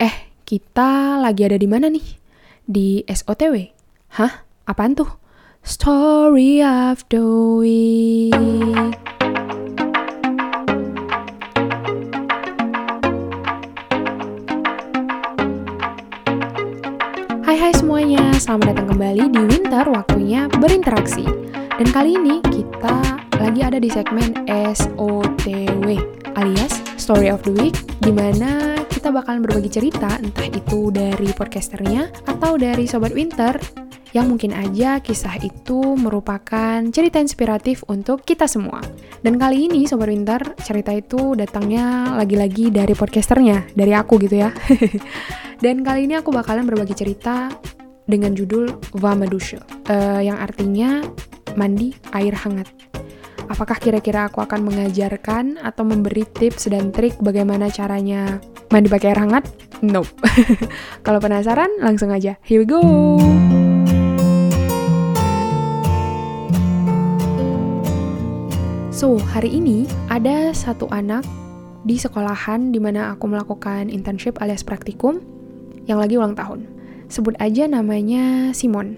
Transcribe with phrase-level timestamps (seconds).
[0.00, 2.16] Eh, kita lagi ada di mana nih?
[2.64, 3.68] Di SOTW?
[4.16, 4.48] Hah?
[4.64, 5.20] Apaan tuh?
[5.60, 7.20] Story of the
[7.60, 8.32] Week.
[17.44, 21.28] Hai hai semuanya, selamat datang kembali di Winter waktunya berinteraksi.
[21.76, 26.00] Dan kali ini kita lagi ada di segmen SOTW
[26.40, 32.28] alias Story of the Week di mana kita bakalan berbagi cerita entah itu dari podcasternya
[32.28, 33.56] atau dari sobat Winter
[34.12, 38.84] yang mungkin aja kisah itu merupakan cerita inspiratif untuk kita semua.
[39.24, 44.50] Dan kali ini Sobat Winter, cerita itu datangnya lagi-lagi dari podcasternya, dari aku gitu ya.
[45.64, 47.54] Dan kali ini aku bakalan berbagi cerita
[48.02, 49.62] dengan judul Vamadusha,
[49.94, 51.06] uh, yang artinya
[51.54, 52.66] mandi air hangat.
[53.46, 59.18] Apakah kira-kira aku akan mengajarkan atau memberi tips dan trik bagaimana caranya mandi pakai air
[59.18, 59.50] hangat?
[59.82, 60.14] Nope.
[61.06, 62.38] Kalau penasaran, langsung aja.
[62.46, 62.78] Here we go!
[68.94, 71.26] So, hari ini ada satu anak
[71.82, 75.18] di sekolahan di mana aku melakukan internship alias praktikum
[75.90, 76.68] yang lagi ulang tahun.
[77.10, 78.94] Sebut aja namanya Simon.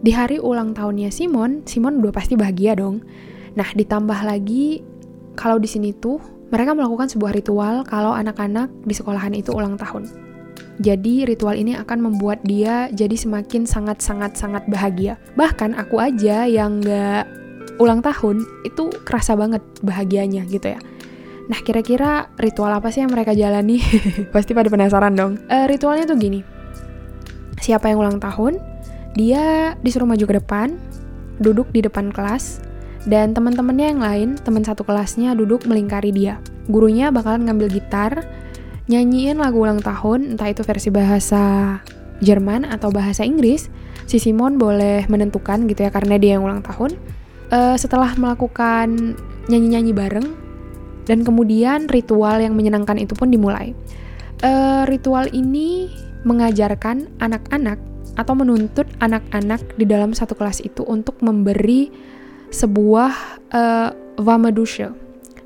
[0.00, 3.04] Di hari ulang tahunnya Simon, Simon udah pasti bahagia dong.
[3.52, 4.80] Nah, ditambah lagi
[5.36, 10.04] kalau di sini tuh mereka melakukan sebuah ritual kalau anak-anak di sekolahan itu ulang tahun.
[10.84, 15.16] Jadi ritual ini akan membuat dia jadi semakin sangat-sangat-sangat bahagia.
[15.36, 17.24] Bahkan aku aja yang gak
[17.80, 20.80] ulang tahun itu kerasa banget bahagianya gitu ya.
[21.48, 23.80] Nah kira-kira ritual apa sih yang mereka jalani?
[24.34, 25.40] Pasti pada penasaran dong.
[25.48, 26.44] Uh, ritualnya tuh gini.
[27.62, 28.58] Siapa yang ulang tahun,
[29.14, 30.76] dia disuruh maju ke depan,
[31.38, 32.64] duduk di depan kelas,
[33.08, 36.38] dan teman-temannya yang lain, teman satu kelasnya duduk melingkari dia.
[36.70, 38.22] Gurunya bakalan ngambil gitar,
[38.86, 41.78] nyanyiin lagu ulang tahun, entah itu versi bahasa
[42.22, 43.66] Jerman atau bahasa Inggris.
[44.06, 46.94] Si Simon boleh menentukan gitu ya karena dia yang ulang tahun
[47.50, 50.26] uh, setelah melakukan nyanyi-nyanyi bareng
[51.06, 53.74] dan kemudian ritual yang menyenangkan itu pun dimulai.
[54.42, 55.90] Uh, ritual ini
[56.22, 57.78] mengajarkan anak-anak
[58.14, 61.90] atau menuntut anak-anak di dalam satu kelas itu untuk memberi
[62.52, 63.10] sebuah
[63.50, 63.90] uh,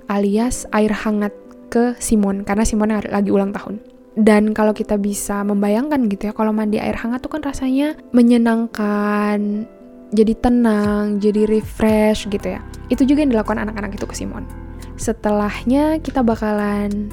[0.06, 1.32] alias air hangat
[1.70, 3.78] ke Simon karena Simon lagi ulang tahun.
[4.16, 9.68] Dan kalau kita bisa membayangkan gitu ya, kalau mandi air hangat tuh kan rasanya menyenangkan,
[10.08, 12.64] jadi tenang, jadi refresh gitu ya.
[12.88, 14.48] Itu juga yang dilakukan anak-anak itu ke Simon.
[14.96, 17.12] Setelahnya kita bakalan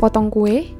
[0.00, 0.72] potong kue,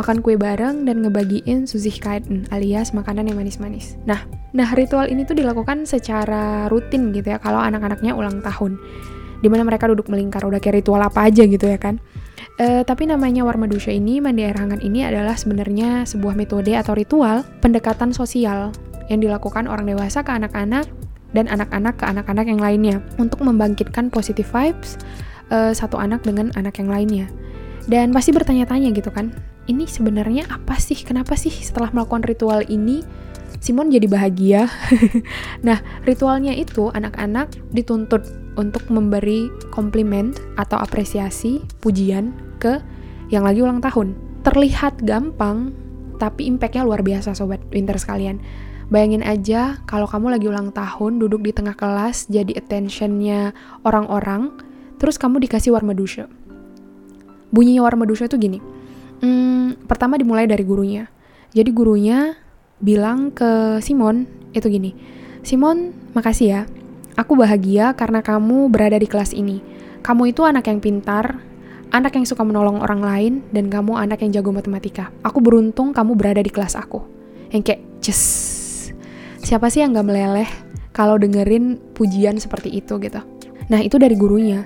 [0.00, 4.00] makan kue bareng dan ngebagiin Süßigkeiten alias makanan yang manis-manis.
[4.08, 8.76] Nah, nah ritual ini tuh dilakukan secara rutin gitu ya kalau anak-anaknya ulang tahun.
[9.42, 11.98] Di mana mereka duduk melingkar udah kayak ritual apa aja gitu ya kan.
[12.62, 16.94] E, tapi namanya warma dusha ini, mandi air hangat ini adalah sebenarnya sebuah metode atau
[16.94, 18.70] ritual pendekatan sosial
[19.10, 20.86] yang dilakukan orang dewasa ke anak-anak
[21.34, 25.00] dan anak-anak ke anak-anak yang lainnya untuk membangkitkan positive vibes
[25.50, 27.26] uh, satu anak dengan anak yang lainnya.
[27.90, 29.34] Dan pasti bertanya-tanya gitu kan,
[29.66, 30.94] ini sebenarnya apa sih?
[31.02, 33.02] Kenapa sih setelah melakukan ritual ini
[33.62, 34.66] Simon jadi bahagia?
[35.66, 38.26] nah, ritualnya itu anak-anak dituntut
[38.58, 42.82] untuk memberi komplimen atau apresiasi, pujian ke
[43.30, 44.18] yang lagi ulang tahun.
[44.42, 45.70] Terlihat gampang,
[46.18, 48.42] tapi impactnya luar biasa sobat winter sekalian
[48.92, 53.56] Bayangin aja kalau kamu lagi ulang tahun, duduk di tengah kelas, jadi attentionnya
[53.88, 54.52] orang-orang,
[55.00, 56.28] terus kamu dikasih warma dusha.
[57.48, 58.60] Bunyinya warma dusha itu gini.
[59.24, 61.08] Hmm, pertama dimulai dari gurunya.
[61.56, 62.36] Jadi gurunya
[62.82, 64.92] bilang ke Simon itu gini.
[65.46, 66.62] Simon, makasih ya.
[67.16, 69.62] Aku bahagia karena kamu berada di kelas ini.
[70.02, 71.38] Kamu itu anak yang pintar,
[71.94, 75.14] anak yang suka menolong orang lain, dan kamu anak yang jago matematika.
[75.22, 77.00] Aku beruntung kamu berada di kelas aku.
[77.54, 78.26] Yang kayak, just
[79.42, 80.48] siapa sih yang gak meleleh
[80.94, 83.20] kalau dengerin pujian seperti itu gitu.
[83.68, 84.62] Nah itu dari gurunya.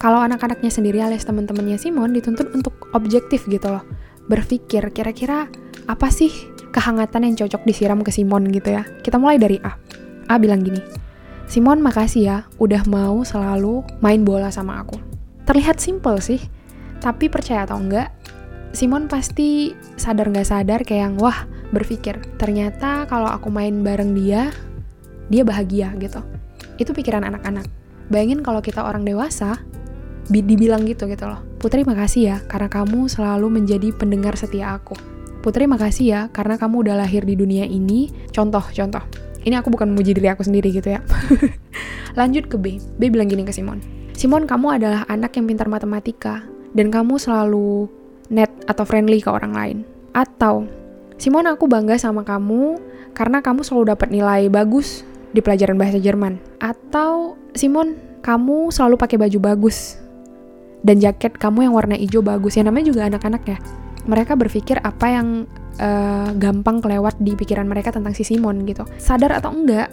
[0.00, 3.84] Kalau anak-anaknya sendiri alias teman-temannya Simon dituntut untuk objektif gitu loh.
[4.28, 5.48] Berpikir kira-kira
[5.84, 6.32] apa sih
[6.74, 8.82] kehangatan yang cocok disiram ke Simon gitu ya.
[9.00, 9.78] Kita mulai dari A.
[10.26, 10.82] A bilang gini,
[11.46, 14.98] Simon makasih ya udah mau selalu main bola sama aku.
[15.46, 16.42] Terlihat simple sih,
[16.98, 18.10] tapi percaya atau enggak,
[18.74, 24.50] Simon pasti sadar nggak sadar kayak yang wah berpikir ternyata kalau aku main bareng dia
[25.30, 26.26] dia bahagia gitu
[26.74, 27.70] itu pikiran anak-anak
[28.10, 29.62] bayangin kalau kita orang dewasa
[30.26, 34.98] dibilang gitu gitu loh Putri makasih ya karena kamu selalu menjadi pendengar setia aku
[35.44, 39.04] Putri makasih ya karena kamu udah lahir di dunia ini contoh contoh
[39.44, 41.04] ini aku bukan memuji diri aku sendiri gitu ya
[42.18, 43.84] lanjut ke B B bilang gini ke Simon
[44.16, 47.90] Simon kamu adalah anak yang pintar matematika dan kamu selalu
[48.30, 49.78] net atau friendly ke orang lain.
[50.14, 50.70] Atau,
[51.18, 52.78] Simon aku bangga sama kamu
[53.12, 55.02] karena kamu selalu dapat nilai bagus
[55.34, 56.38] di pelajaran bahasa Jerman.
[56.62, 59.98] Atau, Simon, kamu selalu pakai baju bagus
[60.86, 62.54] dan jaket kamu yang warna hijau bagus.
[62.54, 63.58] Ya namanya juga anak-anak ya.
[64.04, 65.48] Mereka berpikir apa yang
[65.80, 68.84] uh, gampang kelewat di pikiran mereka tentang si Simon gitu.
[69.00, 69.88] Sadar atau enggak,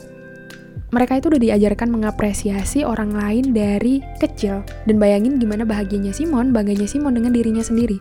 [0.92, 4.68] mereka itu udah diajarkan mengapresiasi orang lain dari kecil.
[4.84, 7.98] Dan bayangin gimana bahagianya Simon, bangganya Simon dengan dirinya sendiri.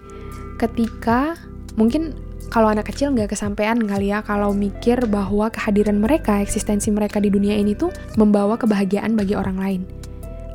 [0.59, 1.39] Ketika
[1.79, 2.13] mungkin
[2.51, 7.31] kalau anak kecil nggak kesampaian kali ya kalau mikir bahwa kehadiran mereka, eksistensi mereka di
[7.31, 9.83] dunia ini tuh membawa kebahagiaan bagi orang lain.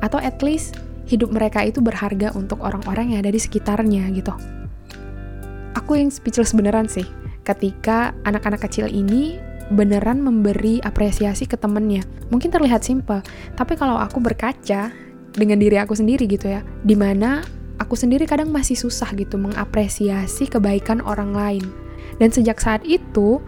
[0.04, 0.76] Atau at least
[1.08, 4.36] hidup mereka itu berharga untuk orang-orang yang ada di sekitarnya gitu.
[5.86, 7.06] Aku yang speechless beneran sih
[7.46, 9.38] ketika anak-anak kecil ini
[9.70, 12.02] beneran memberi apresiasi ke temennya.
[12.26, 13.22] Mungkin terlihat simple,
[13.54, 14.90] tapi kalau aku berkaca
[15.30, 17.46] dengan diri aku sendiri gitu ya, di mana
[17.78, 21.62] aku sendiri kadang masih susah gitu mengapresiasi kebaikan orang lain.
[22.18, 23.38] Dan sejak saat itu,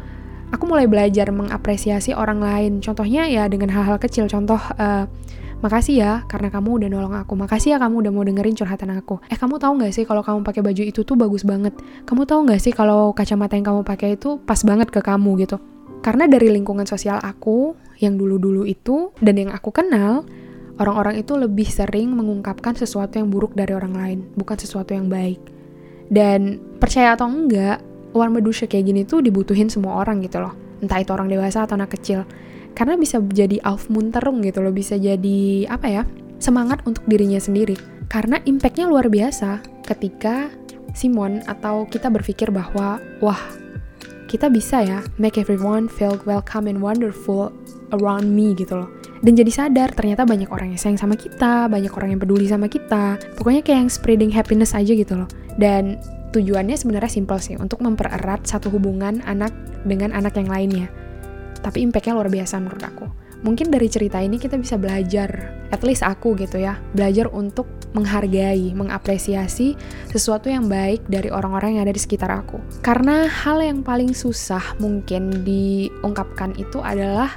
[0.55, 2.73] aku mulai belajar mengapresiasi orang lain.
[2.79, 5.11] Contohnya ya dengan hal-hal kecil, contoh uh,
[5.59, 9.19] makasih ya karena kamu udah nolong aku makasih ya kamu udah mau dengerin curhatan aku
[9.27, 11.75] eh kamu tahu nggak sih kalau kamu pakai baju itu tuh bagus banget
[12.07, 15.59] kamu tahu nggak sih kalau kacamata yang kamu pakai itu pas banget ke kamu gitu
[15.99, 20.23] karena dari lingkungan sosial aku yang dulu-dulu itu dan yang aku kenal,
[20.79, 25.43] orang-orang itu lebih sering mengungkapkan sesuatu yang buruk dari orang lain, bukan sesuatu yang baik.
[26.09, 27.83] Dan percaya atau enggak,
[28.15, 30.55] warna medusya kayak gini tuh dibutuhin semua orang gitu loh.
[30.79, 32.23] Entah itu orang dewasa atau anak kecil.
[32.79, 36.03] Karena bisa jadi aufmunterung gitu loh, bisa jadi apa ya?
[36.39, 37.75] Semangat untuk dirinya sendiri.
[38.07, 40.47] Karena impactnya luar biasa ketika
[40.95, 43.43] Simon atau kita berpikir bahwa wah
[44.31, 47.51] kita bisa ya make everyone feel welcome and wonderful
[47.99, 48.89] around me gitu loh.
[49.19, 52.71] Dan jadi sadar ternyata banyak orang yang sayang sama kita, banyak orang yang peduli sama
[52.71, 53.19] kita.
[53.35, 55.29] Pokoknya kayak yang spreading happiness aja gitu loh.
[55.59, 55.99] Dan
[56.31, 59.51] tujuannya sebenarnya simpel sih, untuk mempererat satu hubungan anak
[59.83, 60.87] dengan anak yang lainnya.
[61.61, 63.07] Tapi impactnya luar biasa menurut aku
[63.43, 68.75] mungkin dari cerita ini kita bisa belajar, at least aku gitu ya, belajar untuk menghargai,
[68.75, 69.79] mengapresiasi
[70.11, 72.59] sesuatu yang baik dari orang-orang yang ada di sekitar aku.
[72.83, 77.33] Karena hal yang paling susah mungkin diungkapkan itu adalah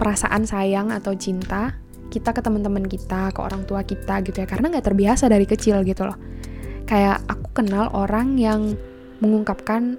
[0.00, 1.76] perasaan sayang atau cinta
[2.10, 5.86] kita ke teman-teman kita, ke orang tua kita gitu ya, karena nggak terbiasa dari kecil
[5.86, 6.18] gitu loh.
[6.90, 8.74] Kayak aku kenal orang yang
[9.22, 9.94] mengungkapkan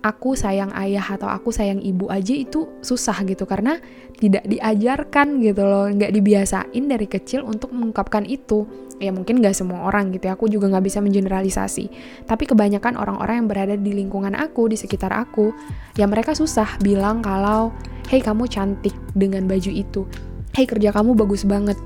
[0.00, 3.44] aku sayang ayah atau aku sayang ibu aja itu susah gitu.
[3.44, 3.76] Karena
[4.20, 8.68] tidak diajarkan gitu loh nggak dibiasain dari kecil untuk mengungkapkan itu.
[9.00, 11.84] Ya mungkin nggak semua orang gitu ya aku juga nggak bisa mengeneralisasi.
[12.28, 15.52] Tapi kebanyakan orang-orang yang berada di lingkungan aku di sekitar aku
[15.96, 17.72] ya mereka susah bilang kalau
[18.12, 20.04] hey kamu cantik dengan baju itu.
[20.52, 21.80] Hey kerja kamu bagus banget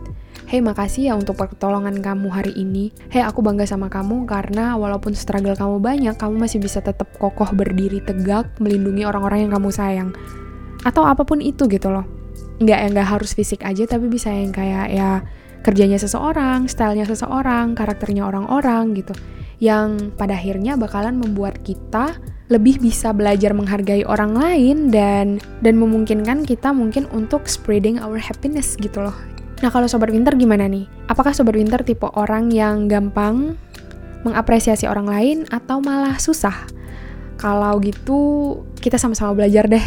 [0.55, 2.95] Hey makasih ya untuk pertolongan kamu hari ini.
[3.11, 7.51] Hey aku bangga sama kamu karena walaupun struggle kamu banyak, kamu masih bisa tetap kokoh
[7.51, 10.15] berdiri tegak melindungi orang-orang yang kamu sayang.
[10.87, 12.07] Atau apa pun itu gitu loh.
[12.63, 15.27] Nggak yang nggak harus fisik aja tapi bisa yang kayak ya
[15.67, 19.11] kerjanya seseorang, stylenya seseorang, karakternya orang-orang gitu.
[19.59, 22.15] Yang pada akhirnya bakalan membuat kita
[22.47, 28.79] lebih bisa belajar menghargai orang lain dan dan memungkinkan kita mungkin untuk spreading our happiness
[28.79, 29.34] gitu loh
[29.65, 30.85] Nah, kalau Sobat Winter gimana nih?
[31.09, 33.57] Apakah Sobat Winter tipe orang yang gampang
[34.21, 36.69] mengapresiasi orang lain atau malah susah?
[37.41, 39.81] Kalau gitu, kita sama-sama belajar deh.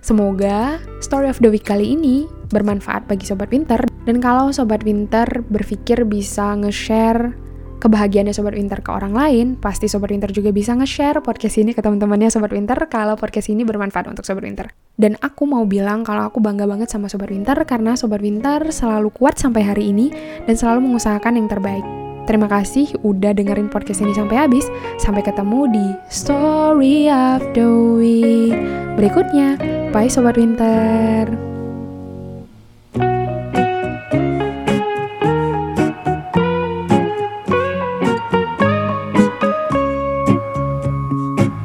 [0.00, 3.84] Semoga story of the week kali ini bermanfaat bagi Sobat Winter.
[4.08, 7.36] Dan kalau Sobat Winter berpikir bisa nge-share
[7.80, 11.80] kebahagiaannya Sobat Winter ke orang lain, pasti Sobat Winter juga bisa nge-share podcast ini ke
[11.80, 14.68] teman-temannya Sobat Winter kalau podcast ini bermanfaat untuk Sobat Winter.
[15.00, 19.08] Dan aku mau bilang kalau aku bangga banget sama Sobat Winter karena Sobat Winter selalu
[19.16, 20.12] kuat sampai hari ini
[20.44, 21.82] dan selalu mengusahakan yang terbaik.
[22.28, 24.68] Terima kasih udah dengerin podcast ini sampai habis.
[25.02, 27.66] Sampai ketemu di Story of the
[27.98, 28.54] Week
[28.94, 29.58] berikutnya.
[29.90, 31.49] Bye Sobat Winter.